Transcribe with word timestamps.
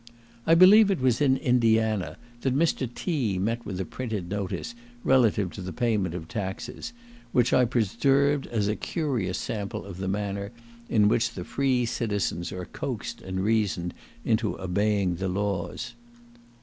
I 0.47 0.55
believe 0.55 0.89
it 0.89 0.99
was 0.99 1.21
in 1.21 1.37
Indiana 1.37 2.17
that 2.41 2.55
Mr. 2.57 2.89
T. 2.91 3.37
met 3.37 3.63
with 3.67 3.79
a 3.79 3.85
printed 3.85 4.29
notice 4.31 4.73
relative 5.03 5.51
to 5.51 5.61
the 5.61 5.71
payment 5.71 6.15
of 6.15 6.27
taxes, 6.27 6.91
which 7.33 7.53
I 7.53 7.65
preserved 7.65 8.47
as 8.47 8.67
a 8.67 8.75
curious 8.75 9.37
sample 9.37 9.85
of 9.85 9.97
the 9.97 10.07
manner 10.07 10.51
in 10.89 11.07
which 11.07 11.29
the 11.33 11.45
free 11.45 11.85
citizens 11.85 12.51
are 12.51 12.65
coaxed 12.65 13.21
and 13.21 13.41
reasoned 13.43 13.93
into 14.25 14.59
obeying 14.59 15.17
the 15.17 15.29
laws. 15.29 15.93